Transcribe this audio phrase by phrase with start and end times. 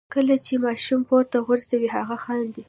[0.15, 2.59] کله چې ماشوم پورته غورځوئ هغه خاندي.